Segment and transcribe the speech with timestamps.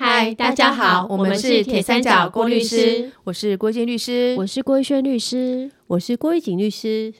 [0.00, 7.12] 嗨，大家好，我们是铁三角郭律师，我是郭建律师，我是郭一轩律师，我是郭一景律师。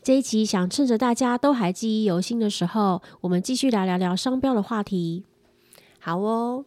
[0.00, 5.24] 这一期想趁着大家都还记忆犹新的时候，我们继续来聊聊商标的话题。
[5.98, 6.64] 好哦，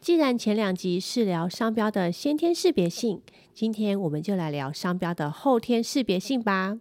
[0.00, 3.20] 既然前两集是聊商标的先天识别性，
[3.52, 6.78] 今天我们就来聊商标的后天识别性吧。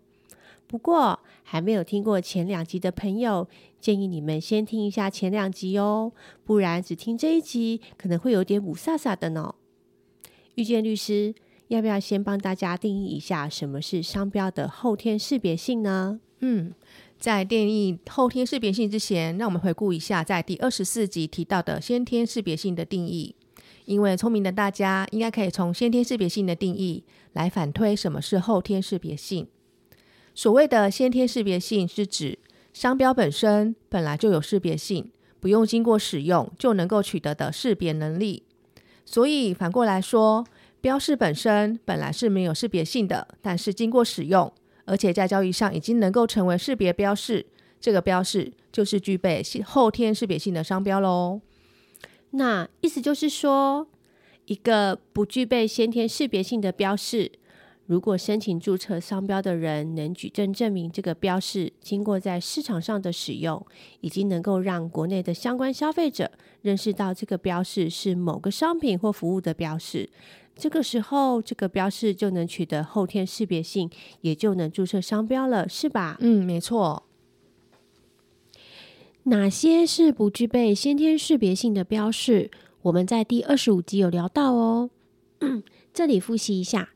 [0.65, 3.49] 不过，还没有听过前两集的朋友，
[3.79, 6.11] 建议你们先听一下前两集哦，
[6.43, 9.55] 不然只听这一集可能会有点五飒飒的呢。
[10.55, 11.33] 遇见律师，
[11.67, 16.19] 要不要先帮大家定义一下什么是商标的后天识别性呢？
[16.39, 16.73] 嗯，
[17.17, 23.35] 在定义后天识别性之前，让我们回顾一下在第二十四集提到的先天识别性的定义。
[23.85, 27.03] 因为聪明的大家应该可以从先天识别性的定义
[27.33, 29.47] 来反推什么是后天识别性。
[30.35, 32.37] 所谓的先天识别性，是指
[32.77, 38.43] 商标本身本来就有识别性，不用经过使用就能够取得的识别能力。
[39.03, 40.45] 所以反过来说，
[40.79, 44.53] 标示本身本来是没有识别性的，但是经过使用，
[44.85, 47.47] 而且在交易上已经能够成为识别标示，
[47.81, 51.41] 这个标示就是具备后天识别性的商标喽。
[52.29, 53.87] 那意思就是说，
[54.45, 57.31] 一个不具备先天识别性的标示。
[57.87, 63.65] 如果申请注册商标的人能举证证明这个标示经过在市场上的使用，
[64.01, 66.29] 已经能够让国内的相关消费者
[66.61, 70.09] 认识到这个标示是某个商品或服务的标示，
[70.53, 76.17] 这个时候这个标示就能取得后天识别性，也就能注册商标了，是吧？
[76.19, 77.03] 嗯，没错。
[79.23, 82.51] 哪些是不具备先天识别性的标示？
[82.81, 84.89] 我们在第二十五集有聊到哦。
[85.93, 86.89] 这里复习一下。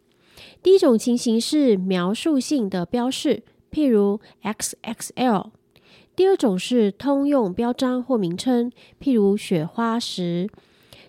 [0.62, 5.52] 第一种情形是描述性的标示，譬如 XXL；
[6.16, 10.48] 第二种是通用标章或名称，譬如雪花石；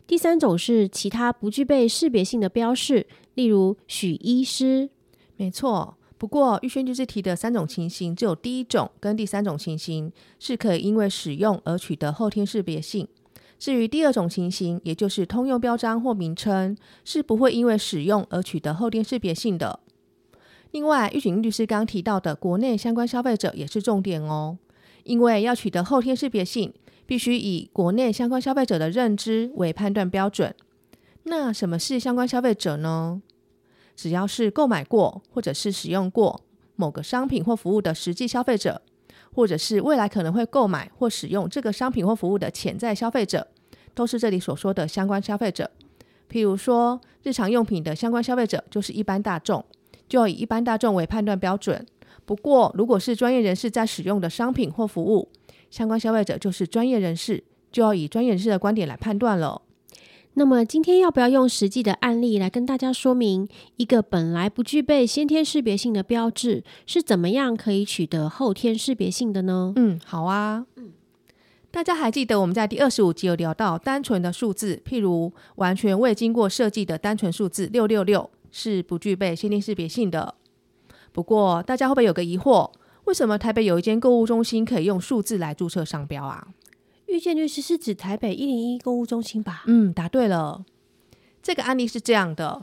[0.07, 4.91] 第三种是其他不具备识别性的标示，例如许医师。
[5.37, 13.09] 没错，不过玉轩就是提的三种情形，只有第一种跟第三种情形是可以因为使用而取得后天识别性。
[13.63, 19.79] 至于第二种情形，也就是通用标章或名称，是不会因为使用而取得后天识别性的。
[20.73, 24.59] 另外，玉景律师刚提到的国内相关消费者也是重点哦，
[25.05, 26.75] 因为要取得后天识别性，
[27.07, 30.53] 必须以国内相关消费者的认知为判断标准。
[31.23, 33.23] 那什么是相关消费者呢？
[33.95, 36.41] 只要是购买过或者是使用过
[36.75, 38.83] 某个商品或服务的实际消费者。
[39.35, 43.49] 或者是未来可能会购买或使用这个商品或服务的潜在消费者，
[43.95, 45.71] 都是这里所说的相关消费者。
[46.31, 49.65] 譬如说，日常用品的相关消费者就是一般大众，
[50.09, 51.87] 就要以一般大众为判断标准。
[52.25, 55.29] 不过，如果是专业人士在使用的商品或服务，
[55.71, 59.63] 相关消费者就是专业人士，就要以专业人士的观点来判断了。
[60.35, 69.75] 那么今天要不要用实际的案例来跟大家说明，一个本来不具备先天识别性的标志是怎么样可以取得后天识别性的呢？
[69.77, 70.65] 嗯，好啊。
[70.77, 70.93] 嗯，
[71.71, 80.35] 大家还记得我们在第二十五集有聊到单纯的数字，譬如完全未经过设计的单纯数字六六六是不具备先天识别性的。
[81.13, 82.71] 不过大家会不会有个疑惑，
[83.05, 86.49] 为什么台北有一间购物中心可以用数字来注册商标啊？
[87.13, 89.65] 遇见律师是指台北一零一购物中心吧？
[89.67, 90.65] 嗯，答对了。
[91.43, 92.63] 这个案例是这样的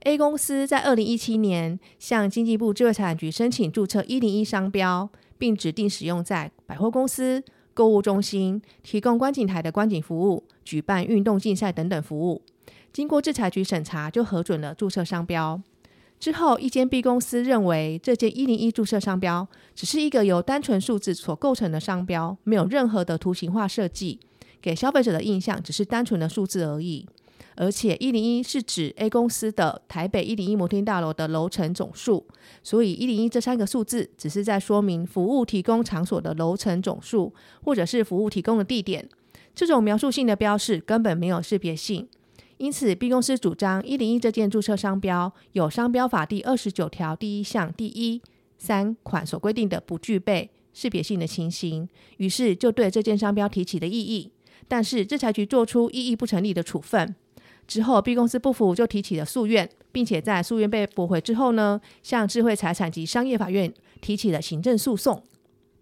[0.00, 12.42] ：A 公司在二零一七年向经济部智慧财产局申请注册一零一商标，并指定使用在百货公司、购物中心提供观景台的观景服务、举办运动竞赛等等服务。
[12.92, 15.62] 经过制裁局审查，就核准了注册商标。
[16.18, 24.18] 之后，一间 B 公司认为这件一零一注册商标只是一个由单纯数字所构成的商标，没有任何的图形化设计，
[24.60, 27.06] 给消费者的印象只是单纯的数字而已。
[27.54, 32.26] 而且一零一是指 A 公司的台北一零一摩天大楼的楼层总数，
[32.62, 37.32] 所以一零一这三个数字只是在说明服务提供场所的楼层总数，
[37.64, 39.08] 或者是服务提供的地点。
[39.54, 42.06] 这种描述性的标示根本没有识别性。
[42.58, 48.20] 因此，B 公司主张一零一这件注册商标有商标法第二十九条第一项第一
[48.58, 54.32] 三款所规定的不具备识别性的情形，于是就对这件商标提起了异议。
[54.66, 57.14] 但是制裁局做出异议不成立的处分
[57.66, 65.22] 之后，B 公司不服就提起了诉愿，并且在诉愿被驳回之后呢，向智慧财产及商业法院提起了行政诉讼。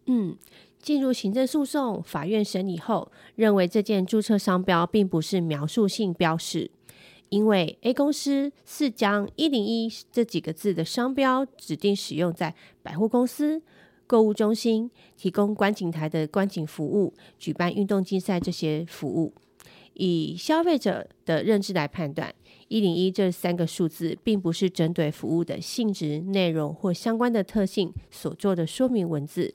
[0.06, 0.37] 嗯。
[0.86, 6.70] 进入行政诉讼，法院审理后认为这件注册商标并不是描述性标识，
[7.28, 12.54] 因为 A 公司是将一零一这几个字的商标指定使用在
[12.84, 13.60] 百货公司、
[14.06, 19.32] 购物中心提供观景台的观景服务、举办运动竞赛这些服务，
[19.94, 22.32] 以消费者的认知来判断，
[22.68, 29.52] 一零一这三个数字并不是针对服务的性质、内容或相关的特性所做的说明文字，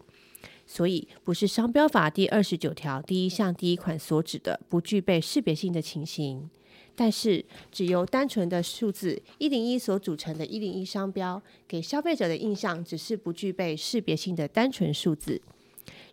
[0.74, 6.50] 所以不是商标法第二十九条第一项第一款所指的不具备识别性的情形。
[6.96, 15.42] 但是，只由单纯的数字一零一所组成的“一零一”商标，给消费者的印象只是不具备识别性的单纯数字。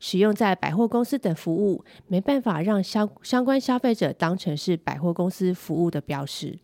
[0.00, 6.58] 使用在百货公司等服务，没办法让相相关消费者当成是百货公司服务的标识。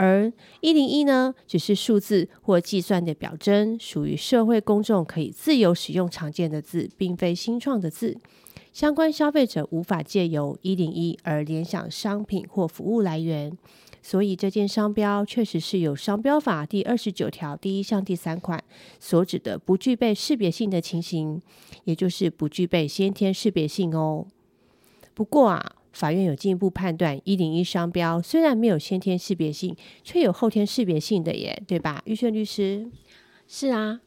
[0.00, 8.16] 而一零一呢，只是数字或计算的表征，属于社会公众可以自由使用常见的字，并非新创的字。
[8.72, 13.58] 相关消费者无法借由一零一而联想商品或服务来源。
[14.00, 18.62] 所以，这件商标确实是有商标法第二十九条第一项第三款
[19.00, 21.42] 所指的不具备识别性的情形，
[21.82, 24.24] 也就是不具备先天识别性哦。
[25.12, 29.74] 不过啊，法院有进一步判断，一零一商标虽然没有先天识别性，
[30.04, 32.02] 却有后天识别性的耶，对吧？
[32.04, 32.88] 玉轩律师，
[33.46, 34.00] 是啊。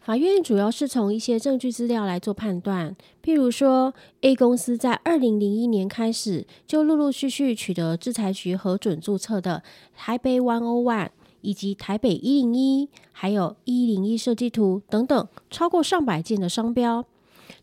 [0.00, 9.62] 法院主要是从一些证据资料来做判断，譬如说，A 公司在二零零一年开始就陆陆续续取得制裁局核准注册的
[9.96, 11.08] 台北 One O One
[11.40, 17.06] 以及台北一零一，还有一零一设计图等等，超过上百件的商标。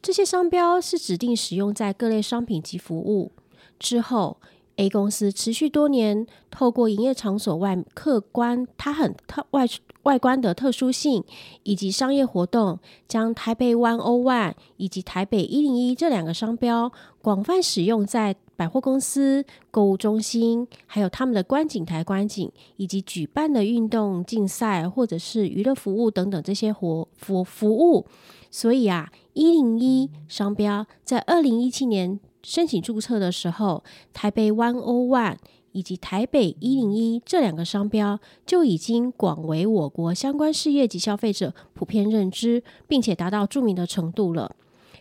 [0.01, 3.31] 这些商标是指定使用在各类商品及服务
[3.81, 4.37] 之后。
[4.77, 9.67] A 公司持续多年，透过营业场所外客观它很特外
[10.03, 11.23] 外观的特殊性，
[11.63, 16.91] 以及商业活动，将台北 One O One 以及台北一零一这两个商标
[17.21, 28.07] 广泛使用在百货公司、购物中心，还有他们的观景台观景，以及举办的运动竞赛或者是娱乐服务等等这些活服服务。
[28.49, 32.19] 所以啊，一零一商标在二零一七年。
[32.43, 33.83] 申请注册的时候，
[34.13, 35.37] 台北 One O One
[35.73, 44.55] 以及台北一零一这两个商标就已经广为我国相关事业及消费者普遍认知，并且达到著名的程度了。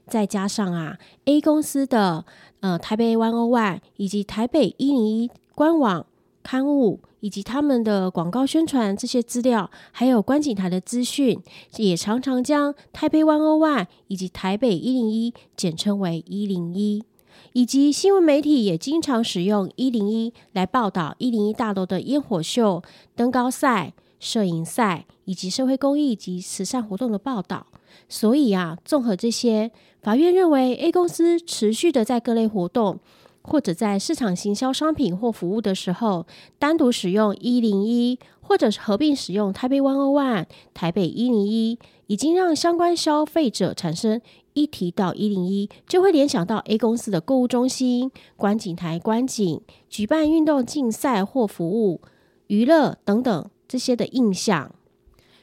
[0.07, 2.25] 再加上啊，A 公司的
[2.61, 6.07] 呃台北 One O One 以及台北一零一官网
[6.43, 11.41] 刊物以及他们的广告宣传这些资料，还有观景台的资讯，
[11.77, 17.05] 也常常将台北 One O One 以及台北一零一简称为一零一。
[17.53, 22.83] 以及新闻媒体也经常使用一零一来报道一零一大楼的烟火秀、
[23.15, 27.67] 登高赛、摄影赛以及社会公益及慈善活动的报道。
[28.09, 33.01] 所以啊，综合这些，法院认为 A 公司持续的在各类活动
[33.43, 36.27] 或者在市场行销商品或服务的时候，
[36.59, 44.21] 单独使用一零一，或者是合并使用台北 One O One、台北一零一，已经让相关消费者产生。
[44.55, 52.01] 一提到一零一，就会联想到 A 公司的购物中心、观景台观景、举办运动竞赛或服务、
[52.49, 54.75] 娱乐等等这些的印象。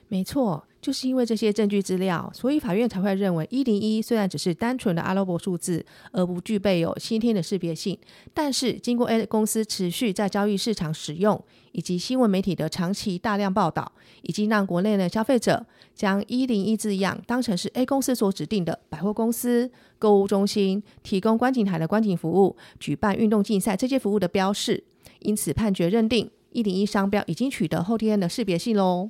[0.07, 0.65] 没错。
[0.87, 7.99] 就是因为这些证据资料，所以法院才会认为一零一虽然只是单纯的阿拉伯数字，而不具备有先天的识别性，
[8.33, 13.91] 但是经过 A 公司持续在交易市场使用，以及新闻媒体的长期大量报道，
[14.21, 24.85] 已经让国内的消费者将一零一字样当成是 A 公司所指定的百货公司、购物中心提供观景台的观景服务、举办运动竞赛这些服务的标示，
[25.19, 29.09] 因此判决认定一零一商标已经取得后天的识别性喽。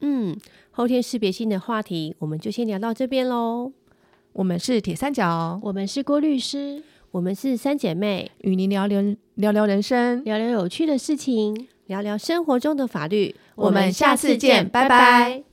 [0.00, 0.36] 嗯，
[0.78, 3.72] 后天识别性的话题，我们就先聊到这边喽。
[4.32, 6.80] 我们是铁三角，我们是郭律师，
[7.10, 9.02] 我们是三姐妹，与您聊聊
[9.34, 13.34] 聊聊人生，聊聊有趣的事情，聊聊生活中的法律。
[13.56, 15.47] 我们下次见，拜拜。